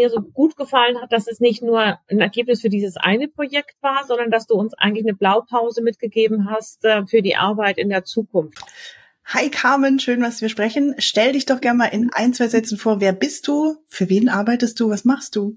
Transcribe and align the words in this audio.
mir 0.00 0.10
so 0.10 0.22
gut 0.22 0.56
gefallen 0.56 1.00
hat, 1.00 1.12
dass 1.12 1.26
es 1.26 1.40
nicht 1.40 1.62
nur 1.62 1.98
ein 2.08 2.20
Ergebnis 2.20 2.62
für 2.62 2.70
dieses 2.70 2.96
eine 2.96 3.28
Projekt 3.28 3.76
war, 3.82 4.04
sondern 4.06 4.30
dass 4.30 4.46
du 4.46 4.54
uns 4.54 4.72
eigentlich 4.74 5.04
eine 5.04 5.14
Blaupause 5.14 5.82
mitgegeben 5.82 6.50
hast 6.50 6.84
äh, 6.84 7.06
für 7.06 7.22
die 7.22 7.36
Arbeit 7.36 7.76
in 7.76 7.90
der 7.90 8.04
Zukunft. 8.04 8.58
Hi 9.26 9.50
Carmen, 9.50 10.00
schön, 10.00 10.20
dass 10.20 10.40
wir 10.40 10.48
sprechen. 10.48 10.94
Stell 10.98 11.32
dich 11.32 11.44
doch 11.46 11.60
gerne 11.60 11.78
mal 11.78 11.86
in 11.86 12.10
ein, 12.12 12.32
zwei 12.32 12.48
Sätzen 12.48 12.78
vor. 12.78 13.00
Wer 13.00 13.12
bist 13.12 13.46
du? 13.46 13.76
Für 13.86 14.08
wen 14.08 14.28
arbeitest 14.28 14.80
du? 14.80 14.88
Was 14.88 15.04
machst 15.04 15.36
du? 15.36 15.56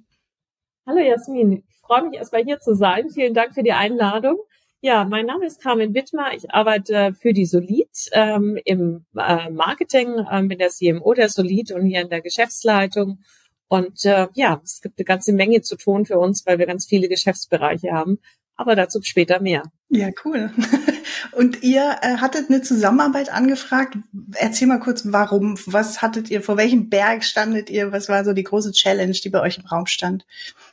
Hallo 0.86 1.00
Jasmin, 1.00 1.64
ich 1.70 1.78
freue 1.78 2.04
mich 2.04 2.20
erstmal 2.20 2.44
hier 2.44 2.60
zu 2.60 2.75
sein. 2.75 3.10
Vielen 3.10 3.34
Dank 3.34 3.54
für 3.54 3.64
die 3.64 3.71
Einladung. 3.71 4.38
Ja, 4.82 5.05
mein 5.05 5.25
Name 5.25 5.46
ist 5.46 5.62
Carmen 5.62 5.94
Wittmer. 5.94 6.34
Ich 6.36 6.52
arbeite 6.52 7.14
für 7.14 7.32
die 7.32 7.46
Solid 7.46 7.88
ähm, 8.12 8.60
im 8.66 9.05
äh, 9.18 9.50
Marketing, 9.50 10.18
ähm, 10.30 10.50
bin 10.50 10.60
der 10.60 10.71
CMO 10.71 11.14
der 11.14 11.30
Solid 11.30 11.71
und 11.71 11.86
hier 11.86 12.02
in 12.02 12.10
der 12.10 12.20
Geschäftsleitung. 12.20 13.20
Und 13.68 14.05
äh, 14.05 14.27
ja, 14.36 14.61
es 14.64 14.82
gibt 14.82 15.00
eine 15.00 15.05
ganze 15.05 15.34
Menge 15.34 15.61
zu 15.61 15.75
tun 15.75 16.05
für 16.05 16.20
uns, 16.20 16.46
weil 16.46 16.60
wir 16.60 16.65
ganz 16.65 16.86
viele 16.86 17.10
Geschäftsbereiche 17.10 17.92
haben. 17.92 18.20
Aber 18.56 18.75
dazu 18.75 19.01
später 19.01 19.42
mehr. 19.42 19.64
Ja, 19.89 20.10
cool. 20.25 20.51
Und 21.32 21.64
ihr 21.64 21.97
äh, 22.01 22.18
hattet 22.18 22.50
eine 22.50 22.61
Zusammenarbeit 22.61 23.32
angefragt. 23.32 23.97
Erzähl 24.36 24.68
mal 24.68 24.79
kurz, 24.79 25.04
warum? 25.11 25.57
Was 25.65 26.01
hattet 26.01 26.29
ihr? 26.29 26.42
Vor 26.42 26.57
welchem 26.57 26.89
Berg 26.89 27.23
standet 27.23 27.70
ihr? 27.70 27.92
Was 27.92 28.10
war 28.10 28.23
so 28.23 28.34
die 28.34 28.43
große 28.43 28.71
Challenge, 28.71 29.14
die 29.14 29.29
bei 29.29 29.42
euch 29.42 29.57
im 29.57 29.65
Raum 29.65 29.87
stand? 29.87 30.25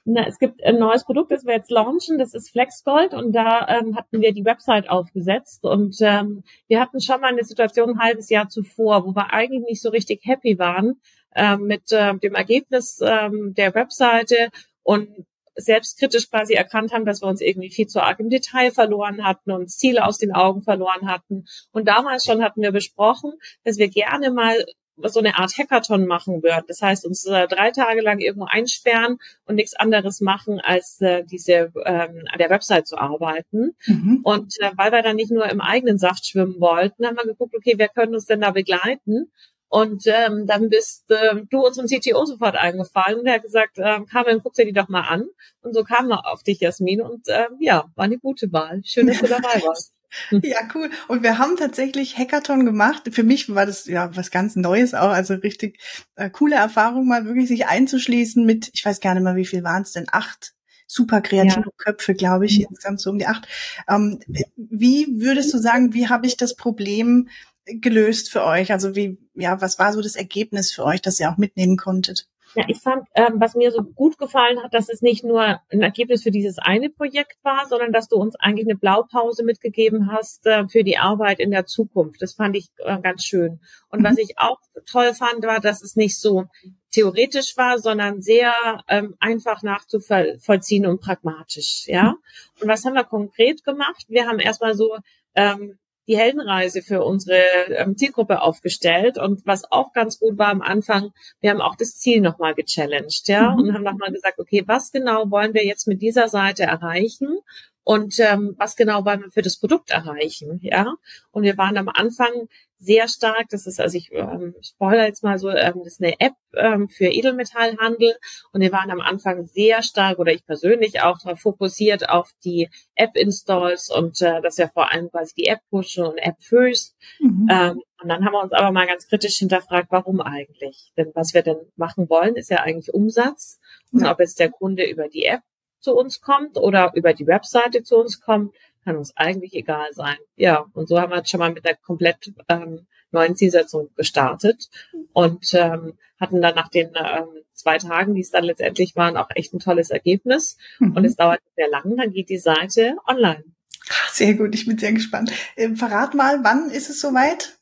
Na, 0.05 0.27
es 0.27 0.39
gibt 0.39 0.63
ein 0.65 0.79
neues 0.79 1.05
Produkt, 1.05 1.33
das 1.33 1.45
wir 1.45 1.55
jetzt 1.55 1.71
launchen. 1.71 2.19
Das 2.19 2.35
ist 2.35 2.51
FlexGold 2.51 3.15
und 3.15 3.33
da 3.33 3.67
ähm, 3.69 3.97
hatten 3.97 4.21
wir 4.21 4.33
die 4.33 4.45
Website 4.45 4.91
aufgesetzt 4.91 5.65
und 5.65 5.97
ähm, 6.01 6.43
wir 6.69 6.81
hatten 6.81 7.01
schon 7.01 7.21
mal 7.21 7.29
eine 7.29 7.45
Situation 7.45 7.91
ein 7.91 8.01
halbes 8.01 8.29
Jahr 8.29 8.49
zuvor, 8.49 9.07
wo 9.07 9.15
wir 9.15 9.33
eigentlich 9.33 9.65
nicht 9.65 9.83
so 9.83 9.91
richtig 9.91 10.21
happy 10.25 10.59
waren 10.59 11.01
ähm, 11.35 11.65
mit 11.67 11.93
äh, 11.93 12.15
dem 12.17 12.35
Ergebnis 12.35 13.01
ähm, 13.03 13.55
der 13.55 13.75
Webseite 13.75 14.51
und 14.83 15.09
selbstkritisch 15.57 16.31
quasi 16.31 16.55
erkannt 16.55 16.93
haben, 16.93 17.05
dass 17.05 17.23
wir 17.23 17.29
uns 17.29 17.41
irgendwie 17.41 17.71
viel 17.71 17.87
zu 17.87 18.03
arg 18.03 18.21
im 18.21 18.31
Detail 18.31 18.71
verloren 18.71 19.25
hatten 19.25 19.51
und 19.53 19.71
Ziele 19.71 20.05
aus 20.05 20.19
den 20.19 20.33
Augen 20.33 20.63
verloren 20.63 21.09
hatten. 21.09 21.45
Und 21.73 21.87
damals 21.89 22.25
schon 22.25 22.43
hatten 22.43 22.63
wir 22.63 22.73
besprochen, 22.73 23.33
dass 23.65 23.79
wir 23.79 23.89
gerne 23.89 24.31
mal 24.31 24.65
so 25.09 25.21
eine 25.21 25.39
Art 25.39 25.57
Hackathon 25.57 26.07
machen 26.07 26.43
würden. 26.43 26.65
Das 26.69 26.83
heißt, 26.83 27.07
uns 27.07 27.25
äh, 27.25 27.49
drei 27.49 27.71
Tage 27.71 28.03
lang 28.03 28.19
irgendwo 28.19 28.47
einsperren 28.47 29.19
und 29.47 29.55
nichts 29.55 29.75
anderes 29.75 30.21
machen, 30.21 30.61
als 30.61 31.01
äh, 31.01 31.25
diese 31.25 31.73
ähm, 31.85 32.25
an 32.31 32.39
der 32.39 32.51
Website 32.51 32.87
zu 32.87 32.99
arbeiten. 32.99 33.75
Mhm. 33.87 34.21
Und 34.23 34.61
äh, 34.61 34.71
weil 34.77 34.93
wir 34.93 35.03
dann 35.03 35.17
nicht 35.17 35.31
nur 35.31 35.49
im 35.49 35.63
eigenen 35.63 35.97
Saft 35.97 36.27
schwimmen 36.27 36.61
wollten, 36.61 37.07
haben 37.07 37.17
wir 37.17 37.25
geguckt, 37.25 37.55
okay, 37.57 37.75
wer 37.77 37.89
können 37.89 38.15
uns 38.15 38.27
denn 38.27 38.43
da 38.43 38.51
begleiten? 38.51 39.31
Und 39.73 40.03
ähm, 40.07 40.47
dann 40.49 40.69
bist 40.69 41.09
äh, 41.13 41.43
du 41.49 41.65
unserem 41.65 41.87
CTO 41.87 42.25
sofort 42.25 42.57
eingefallen 42.57 43.21
und 43.21 43.27
er 43.27 43.35
hat 43.35 43.43
gesagt, 43.43 43.79
ähm, 43.79 44.05
Carmen, 44.05 44.41
guck 44.43 44.55
dir 44.55 44.65
die 44.65 44.73
doch 44.73 44.89
mal 44.89 45.03
an. 45.03 45.27
Und 45.63 45.75
so 45.75 45.85
kam 45.85 46.11
er 46.11 46.27
auf 46.27 46.43
dich, 46.43 46.59
Jasmin. 46.59 47.01
Und 47.01 47.29
ähm, 47.29 47.57
ja, 47.61 47.85
war 47.95 48.05
eine 48.05 48.19
gute 48.19 48.53
Wahl. 48.53 48.83
Schön, 48.85 49.07
dass 49.07 49.21
du 49.21 49.29
dabei 49.29 49.63
warst. 49.65 49.95
Ja, 50.33 50.59
cool. 50.75 50.91
Und 51.07 51.23
wir 51.23 51.39
haben 51.39 51.57
tatsächlich 51.57 52.19
Hackathon 52.19 52.65
gemacht. 52.65 53.11
Für 53.13 53.23
mich 53.23 53.55
war 53.55 53.65
das 53.65 53.87
ja 53.87 54.11
was 54.17 54.33
ganz 54.33 54.57
Neues 54.57 54.93
auch, 54.93 55.11
also 55.11 55.35
richtig 55.35 55.79
äh, 56.17 56.31
coole 56.31 56.57
Erfahrung, 56.57 57.07
mal 57.07 57.25
wirklich 57.25 57.47
sich 57.47 57.69
einzuschließen 57.69 58.45
mit, 58.45 58.71
ich 58.75 58.85
weiß 58.85 58.99
gar 58.99 59.15
nicht 59.15 59.23
mehr, 59.23 59.37
wie 59.37 59.47
viel 59.47 59.63
waren 59.63 59.83
es 59.83 59.93
denn, 59.93 60.07
acht 60.11 60.53
super 60.89 61.21
kreative 61.21 61.61
ja. 61.61 61.73
Köpfe, 61.77 62.15
glaube 62.15 62.47
ich, 62.47 62.63
insgesamt 62.63 63.01
so 63.01 63.11
um 63.11 63.19
die 63.19 63.29
acht. 63.29 63.47
Ähm, 63.89 64.19
wie 64.57 65.07
würdest 65.21 65.55
du 65.55 65.59
sagen, 65.59 65.95
wie 65.95 66.09
habe 66.09 66.27
ich 66.27 66.37
das 66.37 66.57
Problem 66.57 67.29
gelöst 67.67 68.31
für 68.31 68.45
euch? 68.45 68.73
Also 68.73 68.95
wie, 68.95 69.19
ja, 69.35 69.61
was 69.61 69.79
war 69.79 69.93
so 69.93 70.01
das 70.01 70.17
Ergebnis 70.17 70.73
für 70.73 70.85
euch, 70.85 71.03
das 71.03 71.21
ihr 71.21 71.31
auch 71.31 71.37
mitnehmen 71.39 71.77
konntet? 71.77 72.27
Ja, 72.55 72.65
ich 72.67 72.81
fand, 72.81 73.07
ähm, 73.15 73.35
was 73.37 73.55
mir 73.55 73.71
so 73.71 73.83
gut 73.83 74.19
gefallen 74.19 74.61
hat, 74.63 74.75
dass 74.75 74.89
es 74.89 75.03
nicht 75.03 75.23
nur 75.23 75.61
ein 75.71 75.83
Ergebnis 75.83 76.25
für 76.25 76.33
dieses 76.33 76.59
eine 76.59 76.91
Projekt 76.91 77.37
war, 77.43 77.67
sondern 77.69 77.93
dass 77.93 78.09
du 78.09 78.17
uns 78.17 78.35
eigentlich 78.37 78.67
eine 78.67 78.77
Blaupause 78.77 79.45
mitgegeben 79.45 80.11
hast 80.11 80.47
äh, 80.47 80.67
für 80.69 80.83
die 80.83 80.99
Arbeit 80.99 81.39
in 81.39 81.53
der 81.53 81.67
Zukunft. 81.67 82.21
Das 82.21 82.35
fand 82.35 82.57
ich 82.57 82.71
äh, 82.79 82.99
ganz 83.01 83.25
schön. 83.25 83.61
Und 83.89 84.01
mhm. 84.01 84.05
was 84.05 84.19
ich 84.19 84.39
auch 84.39 84.59
toll 84.91 85.15
fand, 85.15 85.45
war, 85.45 85.61
dass 85.61 85.83
es 85.83 85.95
nicht 85.95 86.19
so 86.19 86.47
theoretisch 86.91 87.57
war, 87.57 87.79
sondern 87.79 88.21
sehr 88.21 88.53
ähm, 88.89 89.15
einfach 89.21 89.63
nachzuvollziehen 89.63 90.87
und 90.87 91.01
pragmatisch. 91.01 91.85
Ja. 91.87 92.17
Und 92.61 92.69
was 92.69 92.85
haben 92.85 92.95
wir 92.95 93.05
konkret 93.05 93.63
gemacht? 93.63 94.07
Wir 94.09 94.27
haben 94.27 94.41
erstmal 94.41 94.75
so 94.75 94.97
ähm, 95.37 95.79
die 96.11 96.19
Heldenreise 96.19 96.83
für 96.83 97.05
unsere 97.05 97.41
ähm, 97.69 97.97
Zielgruppe 97.97 98.43
aufgestellt. 98.43 99.17
Und 99.17 99.47
was 99.47 99.71
auch 99.71 99.93
ganz 99.93 100.19
gut 100.19 100.39
war 100.39 100.49
am 100.49 100.61
Anfang, 100.61 101.13
wir 101.41 101.51
haben 101.51 101.61
auch 101.61 101.77
das 101.77 101.97
Ziel 101.99 102.21
nochmal 102.21 102.55
gechallenged, 102.55 103.29
ja, 103.29 103.53
mhm. 103.53 103.59
und 103.61 103.75
haben 103.75 103.85
nochmal 103.85 104.11
gesagt, 104.11 104.41
okay, 104.41 104.65
was 104.67 104.91
genau 104.91 105.31
wollen 105.31 105.55
wir 105.55 105.65
jetzt 105.65 105.87
mit 105.87 106.03
dieser 106.03 106.27
Seite 106.29 106.65
erreichen? 106.65 107.39
Und 107.85 108.19
ähm, 108.19 108.57
was 108.59 108.75
genau 108.75 109.05
wollen 109.05 109.23
wir 109.23 109.31
für 109.31 109.43
das 109.43 109.59
Produkt 109.59 109.91
erreichen, 109.91 110.59
ja? 110.63 110.95
Und 111.31 111.45
wir 111.45 111.57
waren 111.57 111.79
am 111.79 111.89
Anfang 111.89 112.49
sehr 112.81 113.09
stark. 113.09 113.47
Das 113.51 113.67
ist, 113.67 113.81
also 113.81 113.97
ich 113.97 114.11
ähm, 114.13 114.55
spoiler 114.63 115.07
jetzt 115.07 115.23
mal 115.23 115.39
so, 115.39 115.51
ähm, 115.51 115.81
das 115.85 115.95
ist 115.95 116.03
eine 116.03 116.19
App 116.19 116.33
ähm, 116.55 116.89
für 116.89 117.07
Edelmetallhandel 117.07 118.17
und 118.53 118.61
wir 118.61 118.73
waren 118.73 118.91
am 118.91 119.01
Anfang 119.01 119.47
sehr 119.47 119.83
stark 119.83 120.19
oder 120.19 120.33
ich 120.33 120.45
persönlich 120.47 121.03
auch 121.03 121.19
darauf 121.19 121.41
fokussiert 121.41 122.09
auf 122.09 122.31
die 122.43 122.69
App-Installs 122.95 123.91
und 123.91 124.21
äh, 124.23 124.41
dass 124.41 124.59
wir 124.59 124.69
vor 124.69 124.91
allem 124.91 125.11
quasi 125.11 125.35
die 125.37 125.47
App 125.47 125.61
pushen 125.71 126.05
und 126.05 126.19
App 126.19 126.37
first. 126.41 126.97
Mhm. 127.21 127.49
Ähm, 127.51 127.83
und 128.03 128.09
dann 128.09 128.25
haben 128.25 128.33
wir 128.33 128.43
uns 128.43 128.53
aber 128.53 128.73
mal 128.73 128.87
ganz 128.87 129.07
kritisch 129.07 129.37
hinterfragt, 129.37 129.89
warum 129.91 130.23
eigentlich? 130.23 130.91
Denn 130.97 131.13
was 131.15 131.35
wir 131.35 131.43
denn 131.43 131.59
machen 131.77 132.09
wollen, 132.09 132.35
ist 132.35 132.51
ja 132.51 132.59
eigentlich 132.59 132.95
Umsatz. 132.95 133.61
Und 133.93 134.07
ob 134.07 134.21
jetzt 134.21 134.41
der 134.41 134.51
Kunde 134.51 134.89
über 134.89 135.09
die 135.09 135.27
App 135.27 135.43
zu 135.81 135.95
uns 135.95 136.21
kommt 136.21 136.57
oder 136.57 136.93
über 136.95 137.13
die 137.13 137.27
Webseite 137.27 137.83
zu 137.83 137.97
uns 137.97 138.21
kommt, 138.21 138.55
kann 138.85 138.97
uns 138.97 139.17
eigentlich 139.17 139.55
egal 139.55 139.89
sein. 139.93 140.17
Ja, 140.37 140.67
und 140.73 140.89
so 140.89 141.01
haben 141.01 141.11
wir 141.11 141.19
jetzt 141.19 141.31
schon 141.31 141.41
mal 141.41 141.53
mit 141.53 141.65
der 141.65 141.77
komplett 141.77 142.33
ähm, 142.49 142.87
neuen 143.13 143.37
Zielsetzung 143.37 143.91
gestartet 143.97 144.69
und 145.13 145.53
ähm, 145.55 145.99
hatten 146.19 146.41
dann 146.41 146.55
nach 146.55 146.69
den 146.69 146.91
ähm, 146.95 147.29
zwei 147.53 147.79
Tagen, 147.79 148.15
die 148.15 148.21
es 148.21 148.31
dann 148.31 148.45
letztendlich 148.45 148.97
waren, 148.97 149.17
auch 149.17 149.31
echt 149.35 149.53
ein 149.53 149.59
tolles 149.59 149.91
Ergebnis. 149.91 150.57
Mhm. 150.79 150.97
Und 150.97 151.05
es 151.05 151.17
dauert 151.17 151.41
sehr 151.57 151.69
lang, 151.69 151.97
dann 151.97 152.13
geht 152.13 152.29
die 152.29 152.39
Seite 152.39 152.97
online. 153.07 153.45
Sehr 154.13 154.35
gut, 154.35 154.55
ich 154.55 154.67
bin 154.67 154.79
sehr 154.79 154.93
gespannt. 154.93 155.33
Ähm, 155.57 155.75
verrat 155.75 156.15
mal, 156.15 156.45
wann 156.45 156.71
ist 156.71 156.91
es 156.91 157.01
soweit? 157.01 157.59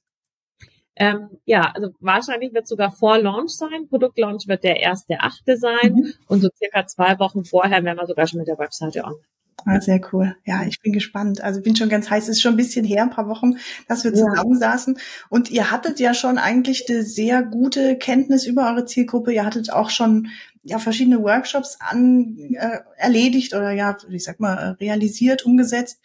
Ähm, 0.94 1.38
ja, 1.46 1.70
also 1.74 1.90
wahrscheinlich 2.00 2.52
wird 2.52 2.66
sogar 2.66 2.90
vor 2.90 3.18
Launch 3.18 3.52
sein. 3.52 3.88
Produktlaunch 3.88 4.46
wird 4.46 4.64
der 4.64 4.80
erste 4.80 5.20
achte 5.20 5.56
sein 5.56 5.94
mhm. 5.94 6.14
und 6.26 6.40
so 6.40 6.50
circa 6.58 6.86
zwei 6.86 7.18
Wochen 7.18 7.44
vorher 7.44 7.82
werden 7.82 7.96
wir 7.96 8.06
sogar 8.06 8.26
schon 8.26 8.40
mit 8.40 8.48
der 8.48 8.58
Webseite 8.58 9.04
online. 9.04 9.22
Ah, 9.64 9.80
sehr 9.80 10.00
cool. 10.12 10.36
Ja, 10.44 10.64
ich 10.64 10.80
bin 10.80 10.92
gespannt. 10.92 11.42
Also 11.42 11.60
bin 11.60 11.76
schon 11.76 11.88
ganz 11.88 12.08
heiß. 12.08 12.24
Es 12.24 12.36
ist 12.36 12.42
schon 12.42 12.54
ein 12.54 12.58
bisschen 12.58 12.84
her, 12.84 13.02
ein 13.02 13.10
paar 13.10 13.28
Wochen, 13.28 13.56
dass 13.88 14.04
wir 14.04 14.14
zusammensaßen. 14.14 14.94
Ja. 14.94 15.02
Und 15.28 15.50
ihr 15.50 15.70
hattet 15.70 16.00
ja 16.00 16.14
schon 16.14 16.38
eigentlich 16.38 16.86
eine 16.88 17.02
sehr 17.02 17.42
gute 17.42 17.96
Kenntnis 17.96 18.46
über 18.46 18.68
eure 18.70 18.84
Zielgruppe. 18.84 19.32
Ihr 19.32 19.44
hattet 19.44 19.72
auch 19.72 19.90
schon 19.90 20.28
ja 20.62 20.78
verschiedene 20.78 21.22
Workshops 21.22 21.78
an 21.80 22.36
äh, 22.54 22.78
erledigt 22.96 23.54
oder 23.54 23.72
ja, 23.72 23.96
ich 24.08 24.24
sag 24.24 24.40
mal 24.40 24.76
realisiert, 24.80 25.44
umgesetzt. 25.44 26.00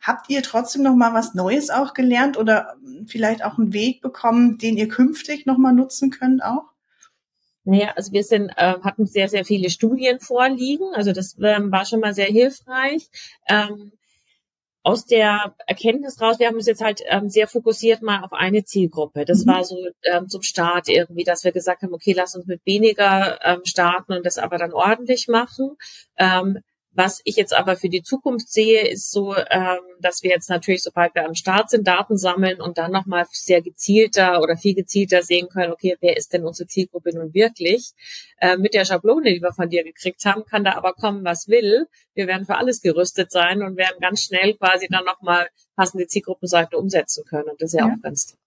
Habt 0.00 0.30
ihr 0.30 0.42
trotzdem 0.42 0.82
noch 0.82 0.96
mal 0.96 1.14
was 1.14 1.34
Neues 1.34 1.70
auch 1.70 1.94
gelernt 1.94 2.36
oder 2.36 2.74
vielleicht 3.06 3.44
auch 3.44 3.58
einen 3.58 3.72
Weg 3.72 4.00
bekommen, 4.00 4.58
den 4.58 4.76
ihr 4.76 4.88
künftig 4.88 5.46
noch 5.46 5.58
mal 5.58 5.72
nutzen 5.72 6.10
könnt 6.10 6.42
auch? 6.42 6.71
Naja, 7.64 7.92
also 7.94 8.12
wir 8.12 8.24
sind, 8.24 8.50
äh, 8.56 8.74
hatten 8.82 9.06
sehr, 9.06 9.28
sehr 9.28 9.44
viele 9.44 9.70
Studien 9.70 10.20
vorliegen. 10.20 10.92
Also 10.94 11.12
das 11.12 11.36
ähm, 11.40 11.70
war 11.70 11.84
schon 11.84 12.00
mal 12.00 12.14
sehr 12.14 12.26
hilfreich. 12.26 13.08
Ähm, 13.48 13.92
aus 14.84 15.06
der 15.06 15.54
Erkenntnis 15.66 16.20
raus, 16.20 16.40
wir 16.40 16.48
haben 16.48 16.56
uns 16.56 16.66
jetzt 16.66 16.82
halt 16.82 17.02
ähm, 17.06 17.28
sehr 17.28 17.46
fokussiert 17.46 18.02
mal 18.02 18.24
auf 18.24 18.32
eine 18.32 18.64
Zielgruppe. 18.64 19.24
Das 19.24 19.44
mhm. 19.44 19.50
war 19.50 19.64
so 19.64 19.76
ähm, 20.02 20.28
zum 20.28 20.42
Start 20.42 20.88
irgendwie, 20.88 21.22
dass 21.22 21.44
wir 21.44 21.52
gesagt 21.52 21.82
haben, 21.82 21.94
okay, 21.94 22.12
lass 22.12 22.34
uns 22.34 22.46
mit 22.46 22.66
weniger 22.66 23.38
ähm, 23.44 23.60
starten 23.64 24.12
und 24.12 24.26
das 24.26 24.38
aber 24.38 24.58
dann 24.58 24.72
ordentlich 24.72 25.28
machen. 25.28 25.76
Ähm, 26.18 26.58
was 26.94 27.20
ich 27.24 27.36
jetzt 27.36 27.54
aber 27.54 27.76
für 27.76 27.88
die 27.88 28.02
Zukunft 28.02 28.52
sehe, 28.52 28.86
ist 28.86 29.10
so, 29.10 29.34
ähm, 29.34 29.78
dass 30.00 30.22
wir 30.22 30.30
jetzt 30.30 30.50
natürlich, 30.50 30.82
sobald 30.82 31.14
wir 31.14 31.24
am 31.24 31.34
Start 31.34 31.70
sind, 31.70 31.86
Daten 31.86 32.18
sammeln 32.18 32.60
und 32.60 32.76
dann 32.78 32.92
nochmal 32.92 33.26
sehr 33.30 33.62
gezielter 33.62 34.42
oder 34.42 34.56
viel 34.56 34.74
gezielter 34.74 35.22
sehen 35.22 35.48
können, 35.48 35.72
okay, 35.72 35.96
wer 36.00 36.16
ist 36.16 36.32
denn 36.32 36.44
unsere 36.44 36.66
Zielgruppe 36.66 37.14
nun 37.14 37.32
wirklich? 37.32 37.92
Äh, 38.40 38.56
mit 38.58 38.74
der 38.74 38.84
Schablone, 38.84 39.32
die 39.32 39.40
wir 39.40 39.52
von 39.52 39.70
dir 39.70 39.84
gekriegt 39.84 40.24
haben, 40.24 40.44
kann 40.44 40.64
da 40.64 40.72
aber 40.74 40.92
kommen, 40.92 41.24
was 41.24 41.48
will. 41.48 41.86
Wir 42.14 42.26
werden 42.26 42.44
für 42.44 42.56
alles 42.56 42.82
gerüstet 42.82 43.30
sein 43.30 43.62
und 43.62 43.76
werden 43.76 43.96
ganz 44.00 44.22
schnell 44.24 44.54
quasi 44.54 44.88
dann 44.88 45.04
nochmal 45.04 45.48
passende 45.76 46.06
Zielgruppenseite 46.06 46.76
umsetzen 46.76 47.24
können. 47.24 47.48
Und 47.48 47.62
das 47.62 47.72
ist 47.72 47.80
ja, 47.80 47.86
ja. 47.86 47.94
auch 47.94 48.02
ganz 48.02 48.26
toll. 48.26 48.38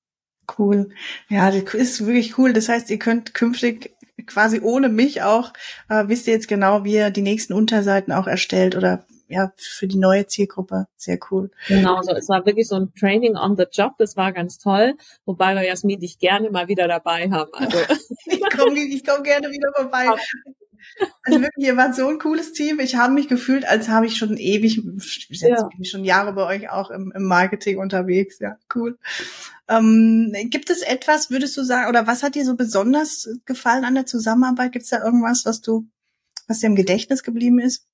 Cool. 0.58 0.90
Ja, 1.30 1.50
das 1.52 1.74
ist 1.74 2.06
wirklich 2.06 2.38
cool. 2.38 2.54
Das 2.54 2.70
heißt, 2.70 2.90
ihr 2.90 3.00
könnt 3.00 3.34
künftig 3.34 3.95
quasi 4.28 4.60
ohne 4.62 4.90
mich 4.90 5.22
auch, 5.22 5.54
äh, 5.90 6.04
wisst 6.08 6.28
ihr 6.28 6.34
jetzt 6.34 6.48
genau, 6.48 6.84
wie 6.84 6.96
ihr 6.96 7.10
die 7.10 7.22
nächsten 7.22 7.54
Unterseiten 7.54 8.12
auch 8.12 8.28
erstellt 8.28 8.76
oder 8.76 9.06
ja, 9.28 9.52
für 9.58 9.88
die 9.88 9.98
neue 9.98 10.28
Zielgruppe. 10.28 10.88
Sehr 10.98 11.18
cool. 11.32 11.50
Genau, 11.68 12.02
so 12.02 12.12
es 12.12 12.30
war 12.30 12.46
wirklich 12.46 12.68
so 12.68 12.76
ein 12.76 12.94
Training 12.94 13.36
on 13.36 13.58
the 13.58 13.66
Job, 13.72 13.94
das 13.98 14.16
war 14.16 14.32
ganz 14.32 14.58
toll, 14.58 14.94
wobei 15.26 15.56
wir 15.56 15.64
Jasmin 15.64 16.00
dich 16.00 16.20
gerne 16.20 16.52
mal 16.52 16.68
wieder 16.68 16.88
dabei 16.88 17.30
haben. 17.32 17.52
Also 17.54 17.78
ich 18.26 18.42
komme 18.56 18.80
ich 18.80 19.06
komm 19.06 19.24
gerne 19.24 19.50
wieder 19.50 19.72
vorbei. 19.76 20.08
Also 21.24 21.42
wirklich, 21.42 21.66
ihr 21.66 21.78
wart 21.78 21.96
so 21.96 22.08
ein 22.08 22.20
cooles 22.20 22.54
Team. 22.54 22.80
Ich 22.80 22.96
habe 22.96 23.14
mich 23.14 23.28
gefühlt, 23.28 23.66
als 23.66 23.90
habe 23.90 24.06
ich 24.06 24.18
schon 24.18 24.38
ewig, 24.38 24.82
ja. 25.30 25.70
schon 25.84 26.06
Jahre 26.06 26.34
bei 26.34 26.46
euch 26.46 26.70
auch 26.70 26.92
im, 26.92 27.12
im 27.16 27.24
Marketing 27.24 27.80
unterwegs. 27.80 28.40
Ja, 28.40 28.58
cool. 28.76 28.98
Ähm, 29.68 30.32
gibt 30.52 30.70
es 30.70 30.82
etwas, 30.82 31.32
würdest 31.32 31.58
du 31.58 31.64
sagen, 31.64 31.90
oder 31.90 32.08
was 32.08 32.24
hat 32.24 32.36
dir 32.36 32.46
so 32.46 32.56
besonders 32.56 33.28
gefallen 33.46 33.86
an 33.86 33.96
der 33.96 34.06
Zusammenarbeit? 34.06 34.72
Gibt 34.72 34.84
es 34.84 34.92
da 34.92 35.04
irgendwas, 35.04 35.46
was 35.46 35.62
du, 35.62 35.88
was 36.48 36.60
dir 36.60 36.68
im 36.68 36.76
Gedächtnis 36.76 37.24
geblieben 37.24 37.60
ist? 37.60 37.88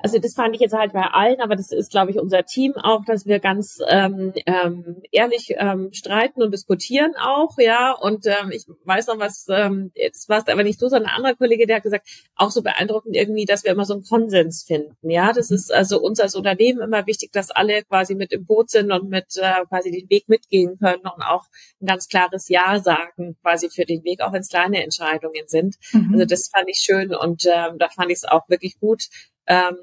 Also 0.00 0.18
das 0.18 0.34
fand 0.34 0.54
ich 0.54 0.60
jetzt 0.60 0.74
halt 0.74 0.92
bei 0.92 1.02
allen, 1.02 1.40
aber 1.40 1.56
das 1.56 1.70
ist, 1.70 1.90
glaube 1.90 2.10
ich, 2.10 2.18
unser 2.18 2.44
Team 2.44 2.74
auch, 2.76 3.04
dass 3.04 3.26
wir 3.26 3.38
ganz 3.40 3.78
ähm, 3.88 4.32
ähm, 4.46 5.02
ehrlich 5.10 5.54
ähm, 5.58 5.92
streiten 5.92 6.42
und 6.42 6.52
diskutieren 6.52 7.14
auch, 7.20 7.58
ja. 7.58 7.92
Und 7.92 8.26
ähm, 8.26 8.50
ich 8.50 8.64
weiß 8.84 9.08
noch 9.08 9.18
was, 9.18 9.46
ähm, 9.48 9.92
jetzt 9.94 10.28
war 10.28 10.38
es 10.38 10.48
aber 10.48 10.62
nicht 10.62 10.80
du, 10.80 10.88
sondern 10.88 11.10
ein 11.10 11.16
anderer 11.16 11.34
Kollege, 11.34 11.66
der 11.66 11.76
hat 11.76 11.82
gesagt, 11.82 12.08
auch 12.36 12.50
so 12.50 12.62
beeindruckend 12.62 13.14
irgendwie, 13.14 13.44
dass 13.44 13.64
wir 13.64 13.72
immer 13.72 13.84
so 13.84 13.94
einen 13.94 14.04
Konsens 14.04 14.64
finden. 14.64 15.10
Ja, 15.10 15.32
das 15.32 15.50
ist 15.50 15.72
also 15.72 16.00
uns 16.00 16.20
als 16.20 16.34
Unternehmen 16.34 16.80
immer 16.80 17.06
wichtig, 17.06 17.32
dass 17.32 17.50
alle 17.50 17.82
quasi 17.82 18.14
mit 18.14 18.32
im 18.32 18.46
Boot 18.46 18.70
sind 18.70 18.90
und 18.92 19.08
mit 19.08 19.36
äh, 19.36 19.64
quasi 19.68 19.90
den 19.90 20.08
Weg 20.10 20.28
mitgehen 20.28 20.78
können 20.78 21.02
und 21.02 21.22
auch 21.22 21.44
ein 21.80 21.86
ganz 21.86 22.08
klares 22.08 22.48
Ja 22.48 22.78
sagen, 22.80 23.36
quasi 23.42 23.68
für 23.70 23.84
den 23.84 24.04
Weg, 24.04 24.20
auch 24.20 24.32
wenn 24.32 24.40
es 24.40 24.48
kleine 24.48 24.82
Entscheidungen 24.82 25.46
sind. 25.46 25.76
Mhm. 25.92 26.14
Also 26.14 26.24
das 26.24 26.48
fand 26.48 26.68
ich 26.68 26.78
schön 26.78 27.14
und 27.14 27.44
ähm, 27.46 27.78
da 27.78 27.88
fand 27.88 28.10
ich 28.10 28.18
es 28.18 28.24
auch 28.24 28.48
wirklich 28.48 28.78
gut 28.80 29.04
ähm, 29.46 29.76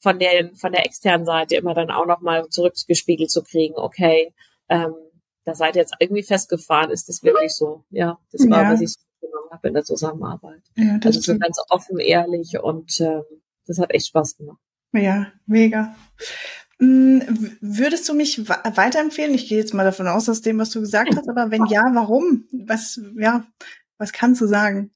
von 0.00 0.18
der 0.18 0.54
von 0.54 0.72
der 0.72 0.86
externen 0.86 1.26
Seite 1.26 1.56
immer 1.56 1.74
dann 1.74 1.90
auch 1.90 2.06
nochmal 2.06 2.48
zurückgespiegelt 2.48 3.30
zu 3.30 3.42
kriegen, 3.42 3.74
okay, 3.76 4.34
ähm, 4.68 4.94
da 5.44 5.54
seid 5.54 5.76
ihr 5.76 5.82
jetzt 5.82 5.94
irgendwie 6.00 6.22
festgefahren, 6.22 6.90
ist 6.90 7.08
das 7.08 7.22
wirklich 7.22 7.52
so? 7.54 7.84
Ja, 7.90 8.18
das 8.32 8.48
war, 8.50 8.64
ja. 8.64 8.72
was 8.72 8.80
ich 8.80 8.92
so 8.92 8.98
genommen 9.20 9.50
habe 9.50 9.68
in 9.68 9.74
der 9.74 9.84
Zusammenarbeit. 9.84 10.62
Ja, 10.74 10.98
das 10.98 11.16
also 11.16 11.32
so 11.32 11.38
ganz 11.38 11.58
offen, 11.68 11.98
ehrlich 11.98 12.58
und 12.60 13.00
ähm, 13.00 13.22
das 13.66 13.78
hat 13.78 13.92
echt 13.92 14.08
Spaß 14.08 14.36
gemacht. 14.36 14.60
Ja, 14.92 15.32
mega. 15.46 15.94
Mm, 16.78 17.20
würdest 17.60 18.08
du 18.08 18.14
mich 18.14 18.48
weiterempfehlen? 18.48 19.34
Ich 19.34 19.48
gehe 19.48 19.58
jetzt 19.58 19.72
mal 19.72 19.84
davon 19.84 20.08
aus, 20.08 20.28
aus 20.28 20.42
dem, 20.42 20.58
was 20.58 20.70
du 20.70 20.80
gesagt 20.80 21.16
hast, 21.16 21.28
aber 21.28 21.50
wenn 21.50 21.66
ja, 21.66 21.82
warum? 21.94 22.44
Was, 22.52 23.00
ja, 23.18 23.46
was 23.98 24.12
kannst 24.12 24.40
du 24.40 24.46
sagen? 24.46 24.90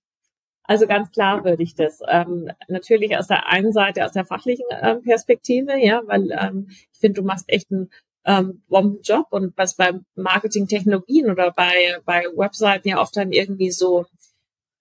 Also 0.70 0.86
ganz 0.86 1.10
klar 1.10 1.44
würde 1.44 1.64
ich 1.64 1.74
das. 1.74 1.98
Ähm, 2.06 2.48
natürlich 2.68 3.16
aus 3.16 3.26
der 3.26 3.48
einen 3.48 3.72
Seite, 3.72 4.04
aus 4.04 4.12
der 4.12 4.24
fachlichen 4.24 4.66
ähm, 4.70 5.02
Perspektive, 5.02 5.76
ja, 5.76 6.00
weil 6.06 6.30
ähm, 6.30 6.68
ich 6.92 7.00
finde, 7.00 7.22
du 7.22 7.26
machst 7.26 7.46
echt 7.48 7.72
einen 7.72 7.90
ähm, 8.24 8.62
Bombenjob 8.68 9.26
und 9.32 9.58
was 9.58 9.74
bei 9.74 9.98
Marketing-Technologien 10.14 11.28
oder 11.28 11.50
bei, 11.50 11.98
bei 12.04 12.22
Webseiten 12.36 12.86
ja 12.86 13.00
oft 13.00 13.16
dann 13.16 13.32
irgendwie 13.32 13.72
so 13.72 14.06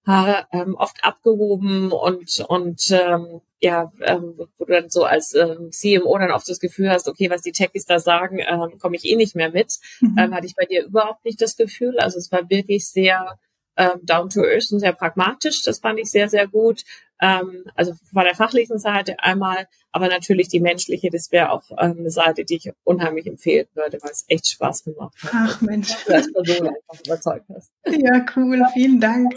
äh, 0.05 0.43
ähm, 0.51 0.75
oft 0.75 1.03
abgehoben 1.03 1.91
und 1.91 2.45
und 2.47 2.91
ähm, 2.91 3.41
ja, 3.59 3.91
ähm, 4.01 4.35
wo 4.37 4.65
du 4.65 4.71
dann 4.71 4.91
so 4.91 5.05
als 5.05 5.33
ähm, 5.33 5.71
CMO 5.71 6.19
dann 6.19 6.29
oft 6.29 6.47
das 6.47 6.59
Gefühl 6.59 6.91
hast, 6.91 7.07
okay, 7.07 7.31
was 7.31 7.41
die 7.41 7.51
Techies 7.51 7.87
da 7.87 7.97
sagen, 7.97 8.37
ähm, 8.47 8.77
komme 8.77 8.95
ich 8.95 9.05
eh 9.05 9.15
nicht 9.15 9.35
mehr 9.35 9.51
mit. 9.51 9.79
Mhm. 10.01 10.15
Ähm, 10.19 10.35
hatte 10.35 10.45
ich 10.45 10.55
bei 10.55 10.65
dir 10.65 10.85
überhaupt 10.85 11.25
nicht 11.25 11.41
das 11.41 11.57
Gefühl. 11.57 11.97
Also 11.97 12.19
es 12.19 12.31
war 12.31 12.47
wirklich 12.47 12.87
sehr 12.87 13.39
ähm, 13.79 14.01
down 14.03 14.29
to 14.29 14.41
earth 14.41 14.71
und 14.71 14.81
sehr 14.81 14.91
pragmatisch. 14.91 15.63
Das 15.63 15.79
fand 15.79 15.99
ich 15.99 16.11
sehr, 16.11 16.29
sehr 16.29 16.47
gut. 16.47 16.83
Ähm, 17.21 17.63
also 17.75 17.93
von 18.13 18.23
der 18.25 18.35
fachlichen 18.35 18.77
Seite 18.77 19.19
einmal, 19.19 19.67
aber 19.91 20.07
natürlich 20.07 20.49
die 20.49 20.59
menschliche, 20.59 21.09
das 21.09 21.31
wäre 21.31 21.51
auch 21.51 21.63
ähm, 21.71 21.95
eine 21.99 22.11
Seite, 22.11 22.43
die 22.43 22.57
ich 22.57 22.71
unheimlich 22.83 23.25
empfehlen 23.25 23.67
würde, 23.73 23.99
weil 24.01 24.11
es 24.11 24.25
echt 24.27 24.47
Spaß 24.49 24.83
gemacht 24.83 25.15
hat. 25.23 25.31
Ach 25.33 25.61
Mensch. 25.61 25.93
Du 26.05 26.13
als 26.13 26.31
Person 26.31 26.67
einfach 26.67 27.05
überzeugt 27.05 27.45
hast. 27.53 27.71
Ja, 27.87 28.25
cool. 28.35 28.65
Vielen 28.73 28.99
Dank. 28.99 29.33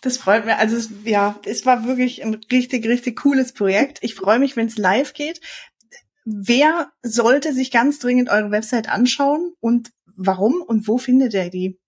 Das 0.00 0.16
freut 0.16 0.46
mich. 0.46 0.54
Also 0.54 0.88
ja, 1.04 1.38
es 1.44 1.66
war 1.66 1.86
wirklich 1.86 2.24
ein 2.24 2.40
richtig, 2.50 2.86
richtig 2.86 3.20
cooles 3.20 3.52
Projekt. 3.52 3.98
Ich 4.02 4.14
freue 4.14 4.38
mich, 4.38 4.56
wenn 4.56 4.68
es 4.68 4.78
live 4.78 5.12
geht. 5.12 5.40
Wer 6.24 6.92
sollte 7.02 7.52
sich 7.52 7.72
ganz 7.72 7.98
dringend 7.98 8.30
eure 8.30 8.52
Website 8.52 8.88
anschauen 8.88 9.54
und 9.60 9.90
warum 10.14 10.62
und 10.62 10.86
wo 10.86 10.98
findet 10.98 11.34
er 11.34 11.50
die? 11.50 11.78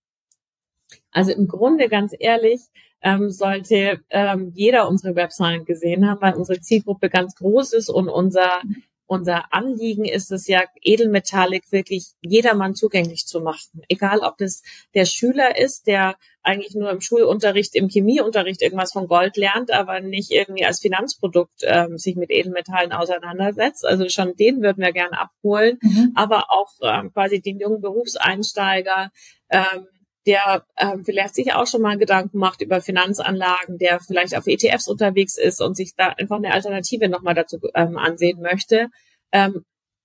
Also 1.15 1.33
im 1.33 1.49
Grunde, 1.49 1.89
ganz 1.89 2.13
ehrlich, 2.19 2.61
ähm, 3.01 3.31
sollte 3.31 4.01
ähm, 4.11 4.53
jeder 4.55 4.89
unsere 4.89 5.15
Website 5.15 5.65
gesehen 5.65 6.09
haben, 6.09 6.21
weil 6.21 6.35
unsere 6.35 6.61
Zielgruppe 6.61 7.09
ganz 7.09 7.35
groß 7.37 7.73
ist 7.73 7.89
und 7.89 8.09
unser 8.09 8.63
unser 9.07 9.53
Anliegen 9.53 10.05
ist 10.05 10.33
es 10.33 10.49
ja, 10.49 10.63
Edelmetallic 10.83 11.71
wirklich 11.71 12.07
jedermann 12.23 12.75
zugänglich 12.75 13.27
zu 13.27 13.41
machen. 13.41 13.83
Egal, 13.89 14.21
ob 14.21 14.39
das 14.39 14.63
der 14.95 15.05
Schüler 15.05 15.59
ist, 15.59 15.87
der 15.87 16.17
eigentlich 16.43 16.75
nur 16.75 16.91
im 16.91 17.01
Schulunterricht, 17.01 17.75
im 17.75 17.89
Chemieunterricht 17.89 18.63
irgendwas 18.63 18.93
von 18.93 19.07
Gold 19.07 19.37
lernt, 19.37 19.71
aber 19.71 20.01
nicht 20.01 20.31
irgendwie 20.31 20.65
als 20.65 20.81
Finanzprodukt 20.81 21.61
ähm, 21.63 21.99
sich 21.99 22.17
mit 22.17 22.31
Edelmetallen 22.31 22.93
auseinandersetzt. 22.93 23.85
Also 23.85 24.09
schon 24.09 24.37
den 24.37 24.63
würden 24.63 24.83
wir 24.83 24.93
gerne 24.93 25.19
abholen, 25.21 25.79
mhm. 25.83 26.13
aber 26.15 26.47
auch 26.51 26.71
ähm, 26.83 27.13
quasi 27.13 27.41
den 27.41 27.61
jungen 27.61 27.81
Berufseinsteiger, 27.81 29.11
ähm, 29.51 29.87
der 30.27 30.65
ähm, 30.79 31.05
vielleicht 31.05 31.35
sich 31.35 31.53
auch 31.53 31.67
schon 31.67 31.83
mal 31.83 31.99
Gedanken 31.99 32.39
macht 32.39 32.63
über 32.63 32.81
Finanzanlagen, 32.81 33.79
der 33.79 34.01
vielleicht 34.01 34.37
auf 34.37 34.47
ETFs 34.47 34.89
unterwegs 34.89 35.37
ist 35.37 35.61
und 35.61 35.77
sich 35.77 35.95
da 35.97 36.09
einfach 36.09 36.37
eine 36.37 36.53
Alternative 36.53 37.09
nochmal 37.09 37.35
dazu 37.35 37.59
ähm, 37.75 37.99
ansehen 37.99 38.41
möchte. 38.41 38.89
Ähm, 39.33 39.65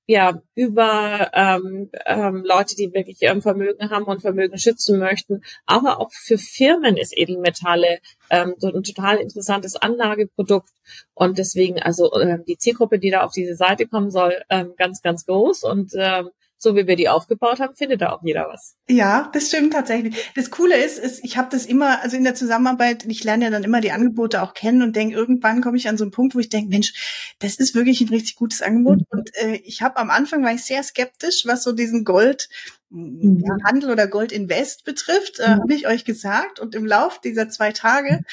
ja, 0.10 0.42
über 0.56 1.30
ähm, 1.36 1.92
ähm, 2.07 2.44
Leute, 2.44 2.75
die 2.75 2.92
wirklich 2.95 3.19
ähm, 3.21 3.44
Vermögen 3.44 3.92
haben 3.92 4.06
und 4.06 4.21
Vermögen 4.21 4.57
schützen 4.57 4.98
möchten. 4.98 5.44
Aber 5.68 6.00
auch 6.00 6.10
für 6.12 6.39
Firmen 6.39 6.98
ist 6.98 7.15
Edelmetalle 7.15 8.00
ähm, 8.31 8.56
so 8.57 8.74
ein 8.74 8.81
total 8.81 9.18
interessantes 9.18 9.75
Anlageprodukt. 9.75 10.72
Und 11.13 11.38
deswegen, 11.38 11.80
also 11.80 12.12
ähm, 12.19 12.44
die 12.48 12.57
Zielgruppe, 12.57 12.98
die 12.98 13.12
da 13.12 13.22
auf 13.22 13.33
diese 13.33 13.54
Seite 13.54 13.86
kommen 13.86 14.10
soll, 14.10 14.42
ähm, 14.50 14.74
ganz, 14.77 15.04
ganz 15.04 15.27
groß. 15.27 15.63
Und 15.65 15.92
ähm, 15.95 16.31
so 16.61 16.75
wie 16.75 16.85
wir 16.85 16.97
die 16.97 17.07
aufgebaut 17.07 17.61
haben, 17.61 17.73
findet 17.73 18.01
da 18.01 18.11
auch 18.11 18.21
jeder 18.21 18.47
was. 18.50 18.75
Ja, 18.89 19.29
das 19.33 19.47
stimmt 19.47 19.71
tatsächlich. 19.71 20.31
Das 20.35 20.51
Coole 20.51 20.75
ist, 20.75 21.00
ist 21.00 21.23
ich 21.23 21.38
habe 21.38 21.47
das 21.50 21.65
immer, 21.65 22.01
also 22.03 22.17
in 22.17 22.25
der 22.25 22.35
Zusammenarbeit, 22.35 23.06
ich 23.06 23.23
lerne 23.23 23.45
ja 23.45 23.50
dann 23.50 23.63
immer 23.63 23.79
die 23.79 23.94
Angebote 23.94 24.44
auch 24.44 24.53
kennen 24.53 24.81
und 24.81 24.95
denke, 24.95 25.15
irgendwann 25.15 25.61
komme 25.61 25.77
ich 25.77 25.88
an 25.88 25.97
so 25.97 26.03
einen 26.03 26.11
Punkt, 26.11 26.35
wo 26.35 26.39
ich 26.39 26.50
denke, 26.50 26.69
Mensch, 26.69 27.33
das 27.39 27.56
ist 27.56 27.75
wirklich 27.75 28.01
ein 28.01 28.09
richtig 28.09 28.35
gutes 28.35 28.61
Angebot. 28.61 29.00
Mhm. 29.00 29.06
Und 29.09 29.35
äh, 29.38 29.61
ich 29.63 29.81
habe 29.81 29.97
am 29.97 30.09
Anfang 30.09 30.44
war 30.44 30.53
ich 30.53 30.63
sehr 30.63 30.83
skeptisch, 30.83 31.44
was 31.45 31.63
so 31.63 31.71
diesen 31.71 32.03
Gold 32.03 32.50
mhm. 32.89 33.41
ja, 33.45 33.55
Handel 33.63 33.91
oder 33.91 34.07
Gold 34.07 34.33
Invest 34.33 34.83
betrifft, 34.83 35.39
äh, 35.39 35.55
mhm. 35.55 35.62
habe 35.62 35.73
ich 35.73 35.88
euch 35.88 36.03
gesagt. 36.03 36.59
Und 36.59 36.75
im 36.75 36.85
Lauf 36.85 37.21
dieser 37.21 37.47
zwei 37.47 37.71
Tage 37.71 38.25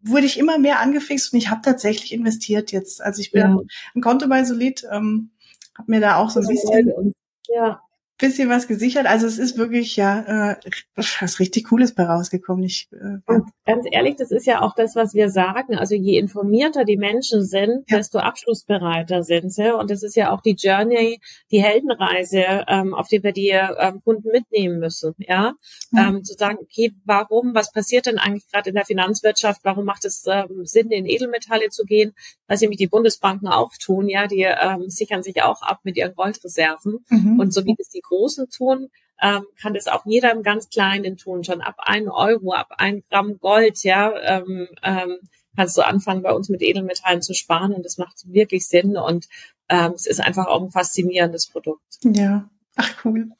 wurde 0.00 0.26
ich 0.26 0.38
immer 0.38 0.58
mehr 0.58 0.78
angefixt 0.78 1.32
und 1.32 1.40
ich 1.40 1.50
habe 1.50 1.62
tatsächlich 1.62 2.12
investiert 2.12 2.70
jetzt. 2.70 3.02
Also 3.02 3.20
ich 3.20 3.32
bin 3.32 3.42
ja. 3.42 3.58
ein 3.96 4.00
Konto 4.00 4.28
bei 4.28 4.44
Solid, 4.44 4.86
ähm, 4.92 5.30
habe 5.76 5.90
mir 5.90 6.00
da 6.00 6.16
auch 6.18 6.30
so 6.30 6.38
ein 6.38 6.46
bisschen 6.46 7.12
ja. 7.48 7.84
Bisschen 8.18 8.48
was 8.48 8.68
gesichert. 8.68 9.06
Also 9.06 9.26
es 9.26 9.38
ist 9.38 9.58
wirklich 9.58 9.96
ja 9.96 10.52
äh, 10.52 10.56
was 10.94 11.40
richtig 11.40 11.64
Cooles 11.64 11.94
bei 11.94 12.04
rausgekommen. 12.04 12.62
Ich, 12.64 12.88
äh, 12.92 13.18
Und 13.26 13.50
ganz 13.66 13.86
ehrlich, 13.90 14.14
das 14.16 14.30
ist 14.30 14.46
ja 14.46 14.62
auch 14.62 14.74
das, 14.74 14.94
was 14.94 15.14
wir 15.14 15.30
sagen. 15.30 15.76
Also 15.76 15.96
je 15.96 16.18
informierter 16.18 16.84
die 16.84 16.96
Menschen 16.96 17.44
sind, 17.44 17.84
ja. 17.90 17.96
desto 17.96 18.18
abschlussbereiter 18.18 19.24
sind 19.24 19.52
sie. 19.52 19.74
Und 19.76 19.90
das 19.90 20.04
ist 20.04 20.14
ja 20.14 20.30
auch 20.30 20.42
die 20.42 20.54
Journey, 20.56 21.20
die 21.50 21.62
Heldenreise, 21.62 22.64
ähm, 22.68 22.94
auf 22.94 23.08
die 23.08 23.22
wir 23.22 23.32
die 23.32 23.50
ähm, 23.50 24.00
Kunden 24.04 24.30
mitnehmen 24.30 24.78
müssen. 24.78 25.14
Ja, 25.18 25.54
mhm. 25.90 25.98
ähm, 25.98 26.24
zu 26.24 26.34
sagen, 26.34 26.58
okay, 26.60 26.94
warum, 27.04 27.54
was 27.54 27.72
passiert 27.72 28.06
denn 28.06 28.18
eigentlich 28.18 28.48
gerade 28.48 28.68
in 28.68 28.76
der 28.76 28.84
Finanzwirtschaft? 28.84 29.60
Warum 29.64 29.84
macht 29.84 30.04
es 30.04 30.24
ähm, 30.28 30.64
Sinn, 30.64 30.90
in 30.90 31.06
Edelmetalle 31.06 31.70
zu 31.70 31.84
gehen? 31.84 32.12
Was 32.46 32.60
nämlich 32.60 32.78
die 32.78 32.86
Bundesbanken 32.86 33.48
auch 33.48 33.72
tun. 33.80 34.08
Ja, 34.08 34.28
die 34.28 34.42
ähm, 34.42 34.88
sichern 34.88 35.22
sich 35.24 35.42
auch 35.42 35.62
ab 35.62 35.80
mit 35.82 35.96
ihren 35.96 36.14
Goldreserven. 36.14 36.98
Mhm. 37.08 37.40
Und 37.40 37.52
so 37.52 37.64
wie 37.64 37.74
das 37.76 37.88
die 37.88 38.02
Großen 38.08 38.48
tun, 38.50 38.90
ähm, 39.20 39.44
kann 39.60 39.74
das 39.74 39.86
auch 39.86 40.04
jeder 40.06 40.32
im 40.32 40.42
ganz 40.42 40.68
Kleinen 40.68 41.16
tun. 41.16 41.44
Schon 41.44 41.60
ab 41.60 41.76
ein 41.78 42.08
Euro, 42.08 42.52
ab 42.52 42.72
ein 42.78 43.02
Gramm 43.10 43.38
Gold, 43.38 43.82
ja, 43.84 44.12
ähm, 44.20 44.68
ähm, 44.82 45.18
kannst 45.56 45.76
du 45.76 45.82
anfangen, 45.82 46.22
bei 46.22 46.32
uns 46.32 46.48
mit 46.48 46.62
Edelmetallen 46.62 47.22
zu 47.22 47.34
sparen. 47.34 47.72
Und 47.72 47.84
das 47.84 47.98
macht 47.98 48.22
wirklich 48.26 48.66
Sinn. 48.66 48.96
Und 48.96 49.28
ähm, 49.68 49.92
es 49.94 50.06
ist 50.06 50.20
einfach 50.20 50.46
auch 50.46 50.62
ein 50.62 50.70
faszinierendes 50.70 51.48
Produkt. 51.48 51.98
Ja, 52.02 52.48
ach 52.76 53.04
cool. 53.04 53.30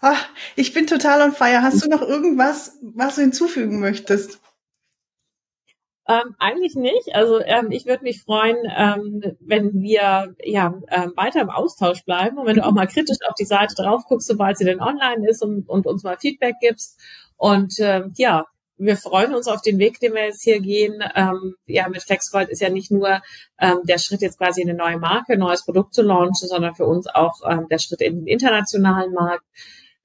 Ach, 0.00 0.26
ich 0.56 0.72
bin 0.72 0.86
total 0.86 1.20
on 1.20 1.32
fire. 1.32 1.62
Hast 1.62 1.84
du 1.84 1.88
noch 1.88 2.02
irgendwas, 2.02 2.78
was 2.82 3.16
du 3.16 3.20
hinzufügen 3.20 3.78
möchtest? 3.78 4.40
Ähm, 6.10 6.34
eigentlich 6.40 6.74
nicht. 6.74 7.14
Also 7.14 7.40
ähm, 7.40 7.70
ich 7.70 7.86
würde 7.86 8.02
mich 8.02 8.22
freuen, 8.22 8.56
ähm, 8.76 9.36
wenn 9.38 9.80
wir 9.80 10.34
ja 10.42 10.74
ähm, 10.88 11.12
weiter 11.14 11.40
im 11.40 11.50
Austausch 11.50 12.04
bleiben 12.04 12.36
und 12.38 12.46
wenn 12.46 12.56
du 12.56 12.66
auch 12.66 12.72
mal 12.72 12.88
kritisch 12.88 13.18
auf 13.28 13.34
die 13.38 13.44
Seite 13.44 13.76
drauf 13.76 14.02
guckst, 14.08 14.26
sobald 14.26 14.58
sie 14.58 14.64
denn 14.64 14.80
online 14.80 15.28
ist 15.28 15.40
und, 15.40 15.68
und 15.68 15.86
uns 15.86 16.02
mal 16.02 16.16
Feedback 16.18 16.56
gibst. 16.60 16.98
Und 17.36 17.74
ähm, 17.78 18.12
ja, 18.16 18.46
wir 18.76 18.96
freuen 18.96 19.34
uns 19.34 19.46
auf 19.46 19.62
den 19.62 19.78
Weg, 19.78 20.00
den 20.00 20.14
wir 20.14 20.24
jetzt 20.24 20.42
hier 20.42 20.58
gehen. 20.58 21.00
Ähm, 21.14 21.54
ja, 21.66 21.88
mit 21.88 22.02
FlexGold 22.02 22.48
ist 22.48 22.60
ja 22.60 22.70
nicht 22.70 22.90
nur 22.90 23.22
ähm, 23.60 23.78
der 23.84 23.98
Schritt 23.98 24.22
jetzt 24.22 24.38
quasi 24.38 24.62
in 24.62 24.68
eine 24.68 24.78
neue 24.78 24.98
Marke, 24.98 25.34
ein 25.34 25.38
neues 25.38 25.64
Produkt 25.64 25.94
zu 25.94 26.02
launchen, 26.02 26.48
sondern 26.48 26.74
für 26.74 26.86
uns 26.86 27.06
auch 27.06 27.34
ähm, 27.48 27.68
der 27.70 27.78
Schritt 27.78 28.00
in 28.00 28.24
den 28.24 28.26
internationalen 28.26 29.12
Markt. 29.12 29.44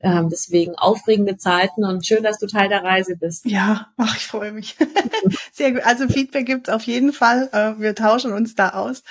Ähm, 0.05 0.29
deswegen 0.29 0.75
aufregende 0.75 1.35
Zeiten 1.35 1.83
und 1.83 2.05
schön, 2.05 2.21
dass 2.21 2.37
du 2.37 2.45
Teil 2.45 2.69
der 2.69 2.83
Reise 2.83 3.17
bist. 3.17 3.43
Ja, 3.45 3.91
ach, 3.97 4.15
ich 4.15 4.27
freue 4.27 4.51
mich. 4.51 4.77
Sehr 5.51 5.71
gut. 5.71 5.83
Also 5.83 6.07
Feedback 6.07 6.45
gibt's 6.45 6.69
auf 6.69 6.83
jeden 6.83 7.11
Fall. 7.11 7.49
Äh, 7.51 7.81
wir 7.81 7.95
tauschen 7.95 8.31
uns 8.31 8.53
da 8.53 8.69
aus. 8.69 9.01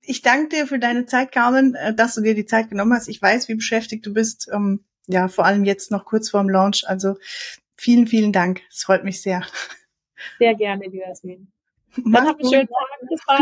Ich 0.00 0.22
danke 0.22 0.56
dir 0.56 0.66
für 0.66 0.78
deine 0.78 1.04
Zeit, 1.04 1.32
Carmen, 1.32 1.74
äh, 1.74 1.94
dass 1.94 2.14
du 2.14 2.22
dir 2.22 2.34
die 2.34 2.46
Zeit 2.46 2.70
genommen 2.70 2.94
hast. 2.94 3.08
Ich 3.08 3.20
weiß, 3.20 3.50
wie 3.50 3.56
beschäftigt 3.56 4.06
du 4.06 4.14
bist. 4.14 4.48
Ähm, 4.50 4.84
ja, 5.06 5.28
vor 5.28 5.44
allem 5.44 5.64
jetzt 5.64 5.90
noch 5.90 6.06
kurz 6.06 6.30
vorm 6.30 6.48
Launch. 6.48 6.84
Also 6.86 7.16
vielen, 7.76 8.06
vielen 8.06 8.32
Dank. 8.32 8.62
Es 8.70 8.84
freut 8.84 9.04
mich 9.04 9.20
sehr. 9.20 9.42
Sehr 10.38 10.54
gerne, 10.54 10.84
liebe 10.84 10.96
Jasmin. 10.96 11.52
Habt 11.94 12.40
einen 12.40 12.50
schönen 12.50 12.68
Tag. 12.68 13.08
Bis 13.08 13.20
bald. 13.26 13.40